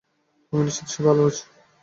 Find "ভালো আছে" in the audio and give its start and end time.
1.07-1.43